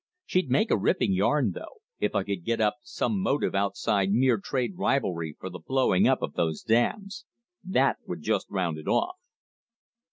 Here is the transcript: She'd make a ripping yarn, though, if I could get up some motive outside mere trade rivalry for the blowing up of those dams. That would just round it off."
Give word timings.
She'd 0.25 0.49
make 0.49 0.71
a 0.71 0.79
ripping 0.79 1.13
yarn, 1.13 1.51
though, 1.53 1.83
if 1.99 2.15
I 2.15 2.23
could 2.23 2.43
get 2.43 2.59
up 2.59 2.77
some 2.81 3.21
motive 3.21 3.53
outside 3.53 4.09
mere 4.11 4.37
trade 4.39 4.71
rivalry 4.75 5.37
for 5.39 5.47
the 5.51 5.59
blowing 5.63 6.07
up 6.07 6.23
of 6.23 6.33
those 6.33 6.63
dams. 6.63 7.23
That 7.63 7.97
would 8.07 8.23
just 8.23 8.49
round 8.49 8.79
it 8.79 8.87
off." 8.87 9.17